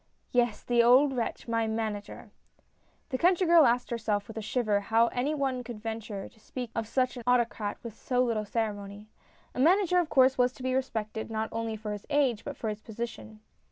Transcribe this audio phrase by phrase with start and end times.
[0.31, 2.31] "Yes, the old wretch, my Manager!"
[3.11, 6.71] The country girl asked herself, with a shiver, how any one could venture to speak
[6.73, 9.09] of such an autocrat with so little ceremony.
[9.53, 12.69] A Manager of course was to be respected, not only for his age, but for
[12.69, 13.41] his position.